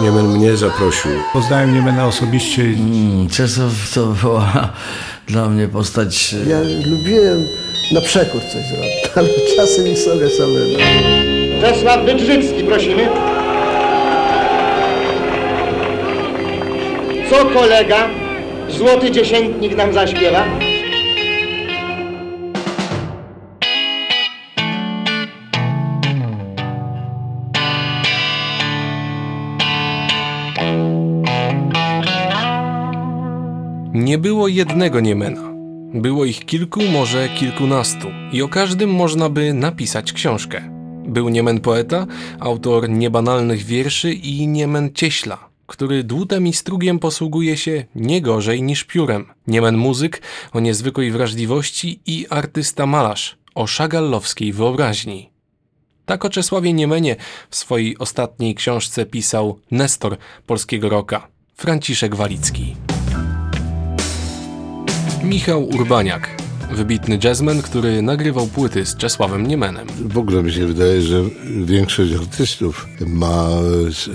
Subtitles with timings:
[0.00, 1.10] Niemen mnie zaprosił.
[1.32, 2.62] Poznałem Niemena osobiście.
[2.62, 4.52] Mm, Czesław to była
[5.28, 7.46] dla mnie postać Ja lubiłem
[7.92, 10.74] na przekór coś zrobić, ale czasem i sobie samemu.
[11.60, 13.08] Czesław Wydrzycki, prosimy.
[17.30, 18.08] Co kolega?
[18.68, 20.44] Złoty dziesiętnik nam zaśpiewa?
[34.04, 35.54] Nie było jednego Niemena.
[35.94, 40.62] Było ich kilku, może kilkunastu, i o każdym można by napisać książkę.
[41.06, 42.06] Był Niemen poeta,
[42.40, 48.84] autor niebanalnych wierszy i Niemen cieśla, który dłutem i strugiem posługuje się nie gorzej niż
[48.84, 49.26] piórem.
[49.46, 55.30] Niemen muzyk o niezwykłej wrażliwości i artysta malarz o szagallowskiej wyobraźni.
[56.06, 57.16] Tak o Czesławie Niemenie
[57.50, 60.16] w swojej ostatniej książce pisał Nestor
[60.46, 62.76] polskiego roka, Franciszek Walicki.
[65.24, 66.30] Michał Urbaniak,
[66.72, 69.86] wybitny jazzman, który nagrywał płyty z Czesławem Niemenem.
[70.00, 71.22] W ogóle mi się wydaje, że
[71.64, 73.48] większość artystów ma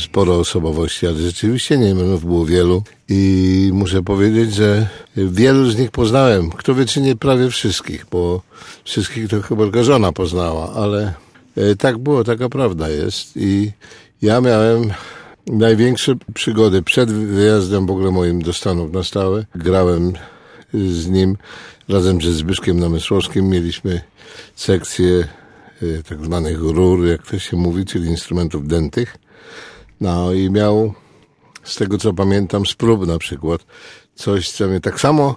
[0.00, 6.50] sporo osobowości, ale rzeczywiście Niemenów było wielu i muszę powiedzieć, że wielu z nich poznałem.
[6.50, 8.42] Kto wie, czy nie prawie wszystkich, bo
[8.84, 11.14] wszystkich to chyba tylko żona poznała, ale
[11.56, 13.70] e, tak było, taka prawda jest i
[14.22, 14.90] ja miałem
[15.46, 19.46] największe przygody przed wyjazdem w ogóle moim do Stanów na stałe.
[19.54, 20.12] Grałem
[20.74, 21.36] z nim
[21.88, 24.00] razem ze Zbyszkiem Namysłowskim mieliśmy
[24.56, 25.28] sekcję
[25.82, 29.16] e, tak zwanych rur, jak to się mówi, czyli instrumentów dętych.
[30.00, 30.94] No i miał,
[31.64, 33.60] z tego co pamiętam, z prób na przykład,
[34.14, 35.36] coś, co mnie tak samo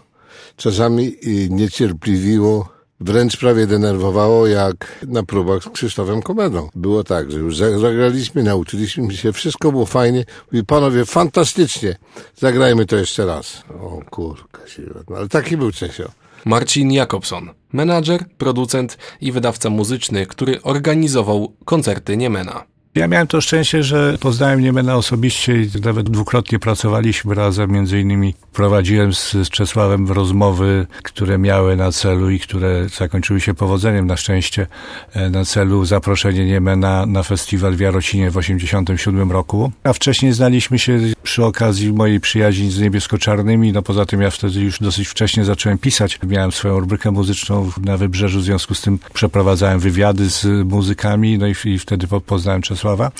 [0.57, 1.15] czasami
[1.49, 6.69] niecierpliwiło, wręcz prawie denerwowało, jak na próbach z Krzysztofem Komedą.
[6.75, 10.25] Było tak, że już za- zagraliśmy, nauczyliśmy się, wszystko było fajnie.
[10.51, 11.95] Mówi, panowie, fantastycznie,
[12.35, 13.63] zagrajmy to jeszcze raz.
[13.81, 16.11] O kurka się, no, ale taki był Czesio.
[16.45, 22.63] Marcin Jakobson, menadżer, producent i wydawca muzyczny, który organizował koncerty Niemena.
[22.95, 27.71] Ja miałem to szczęście, że poznałem Niemena osobiście i nawet dwukrotnie pracowaliśmy razem.
[27.71, 33.53] Między innymi prowadziłem z, z Czesławem rozmowy, które miały na celu i które zakończyły się
[33.53, 34.67] powodzeniem na szczęście.
[35.13, 39.71] e, Na celu zaproszenie Niemena na festiwal w Jarocinie w 1987 roku.
[39.83, 43.71] A wcześniej znaliśmy się przy okazji mojej przyjaźni z niebiesko-czarnymi.
[43.73, 46.19] No poza tym ja wtedy już dosyć wcześnie zacząłem pisać.
[46.27, 51.47] Miałem swoją rubrykę muzyczną na Wybrzeżu, w związku z tym przeprowadzałem wywiady z muzykami, no
[51.47, 53.11] i, i wtedy po- poznałem Czesława.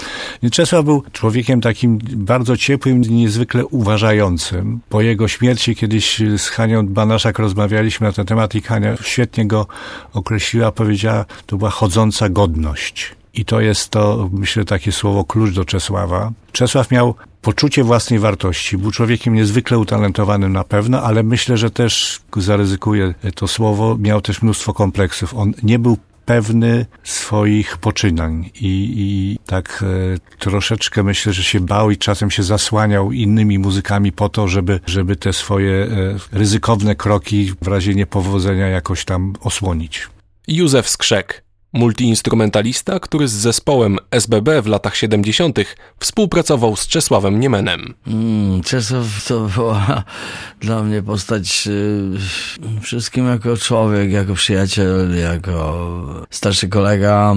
[0.44, 4.80] I Czesław był człowiekiem takim bardzo ciepłym, niezwykle uważającym.
[4.90, 9.68] Po jego śmierci kiedyś z Hanią Banaszak rozmawialiśmy na ten temat i Hania świetnie go
[10.14, 13.16] określiła, powiedziała, to była chodząca godność.
[13.34, 16.32] I to jest to, myślę, takie słowo klucz do Czesława.
[16.52, 18.78] Czesław miał poczucie własnej wartości.
[18.78, 24.42] Był człowiekiem niezwykle utalentowanym na pewno, ale myślę, że też, zaryzykuję to słowo, miał też
[24.42, 25.34] mnóstwo kompleksów.
[25.34, 31.92] On nie był pewny swoich poczynań i, i tak e, troszeczkę myślę, że się bał
[31.92, 35.88] i czasem się zasłaniał innymi muzykami po to, żeby, żeby te swoje e,
[36.32, 40.08] ryzykowne kroki w razie niepowodzenia jakoś tam osłonić.
[40.48, 41.45] Józef Skrzek,
[41.76, 45.60] multiinstrumentalista, który z zespołem SBB w latach 70.
[46.00, 47.94] współpracował z Czesławem Niemenem.
[48.08, 50.04] Mm, Czesław to była
[50.62, 57.36] dla mnie postać y, wszystkim jako człowiek, jako przyjaciel, jako starszy kolega,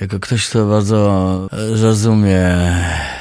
[0.00, 1.48] jako ktoś, kto bardzo
[1.82, 2.48] rozumie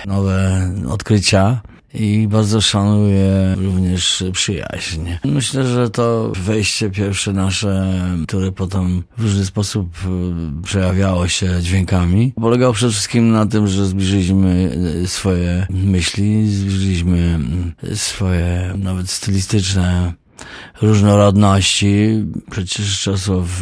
[0.06, 1.62] nowe odkrycia.
[1.94, 5.02] I bardzo szanuję również przyjaźń.
[5.26, 9.88] Myślę, że to wejście pierwsze nasze, które potem w różny sposób
[10.60, 14.72] y, przejawiało się dźwiękami, polegało przede wszystkim na tym, że zbliżyliśmy
[15.04, 17.40] y, swoje myśli, zbliżyliśmy
[17.84, 20.14] y, swoje nawet stylistyczne
[20.82, 22.08] różnorodności.
[22.52, 23.62] Przecież Czesław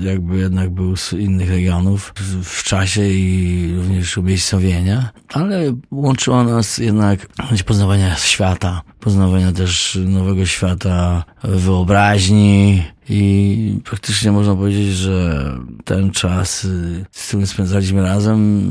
[0.00, 6.78] y, jakby jednak był z innych regionów w- czasie i również umiejscowienia, ale łączyło nas
[6.78, 15.44] jednak chęć poznawania świata, poznawania też nowego świata wyobraźni i praktycznie można powiedzieć, że
[15.84, 18.70] ten czas, y, z którym spędzaliśmy razem,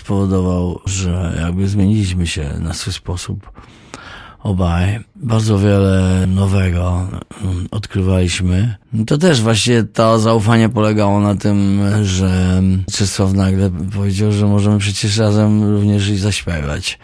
[0.00, 3.52] spowodował, że jakby zmieniliśmy się na swój sposób
[4.42, 5.00] obaj.
[5.16, 7.06] Bardzo wiele nowego
[7.42, 8.74] mm, odkrywaliśmy.
[9.06, 15.18] To też właśnie to zaufanie polegało na tym, że Czesław nagle powiedział, że możemy przecież
[15.18, 16.98] razem również i zaśpiewać.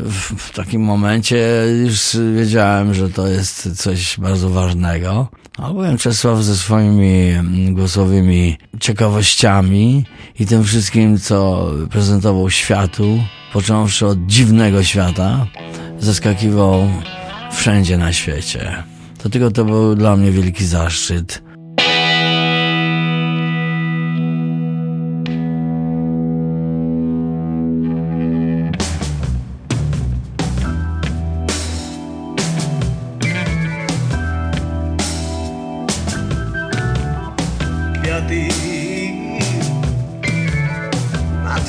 [0.00, 5.28] W, w takim momencie już wiedziałem, że to jest coś bardzo ważnego.
[5.58, 10.04] A byłem Czesław ze swoimi mm, głosowymi ciekawościami
[10.38, 13.18] i tym wszystkim, co prezentował światu,
[13.52, 15.46] począwszy od dziwnego świata
[16.02, 16.88] zaskakiwał
[17.52, 18.82] wszędzie na świecie.
[19.22, 21.42] Dlatego to był dla mnie wielki zaszczyt.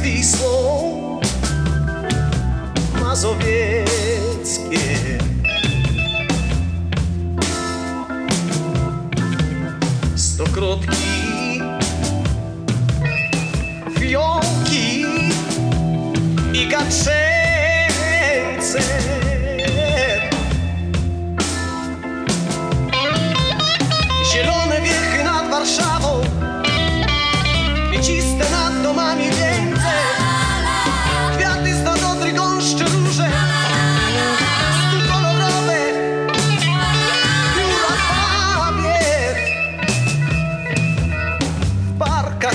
[0.04, 1.20] Wisłą
[3.02, 3.53] Mazowie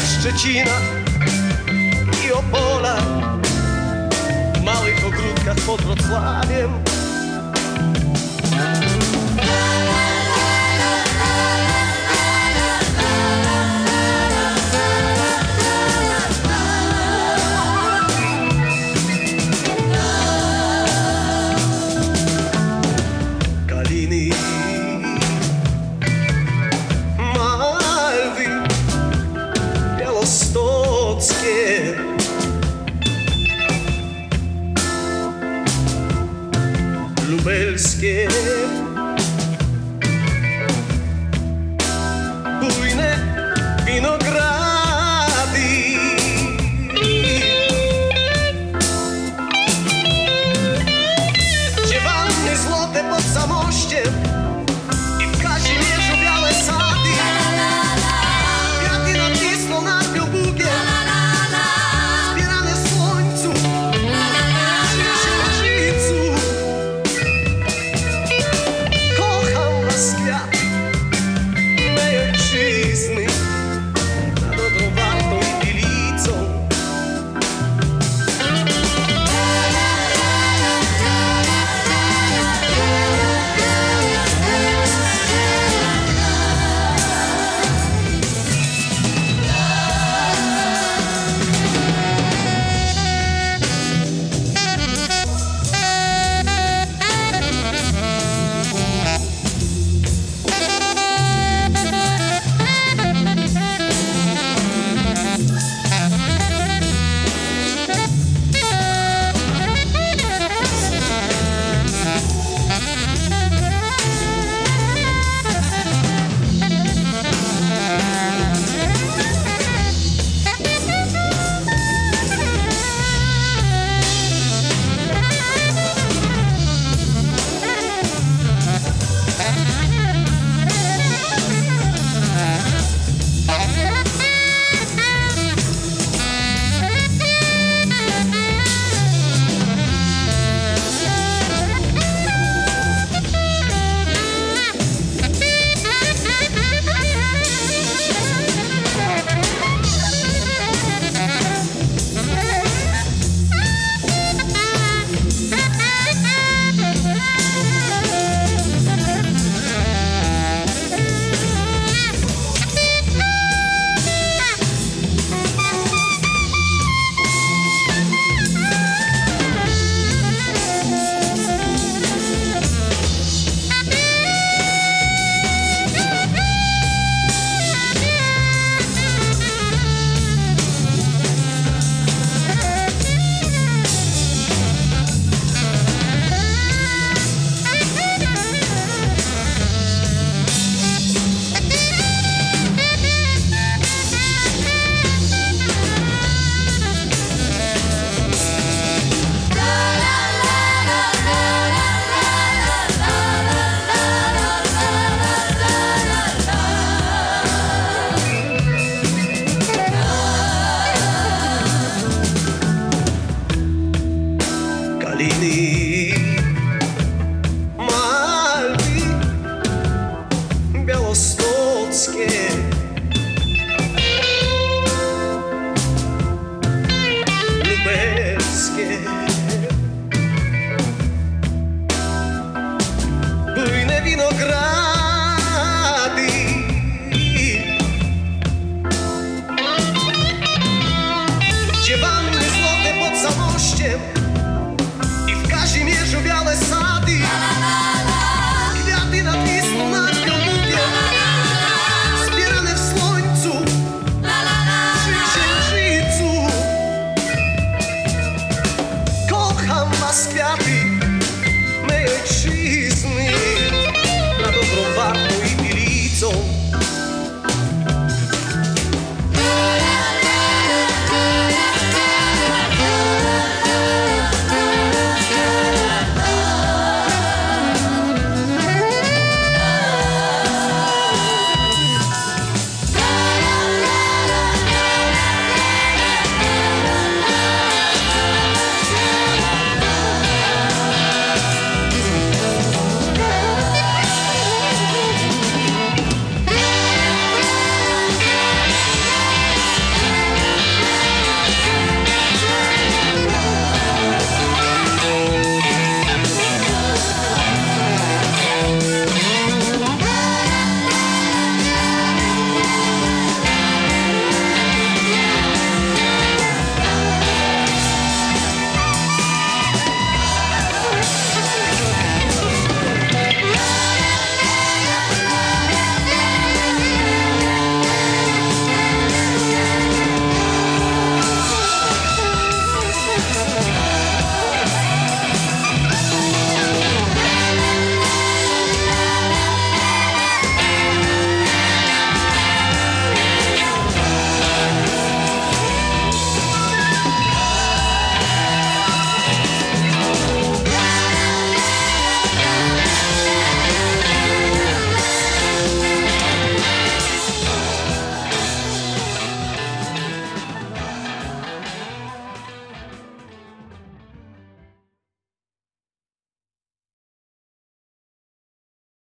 [0.08, 0.74] Szczecina
[2.26, 2.96] i Opola.
[4.54, 6.70] W małych ogródkach pod Wrocławiem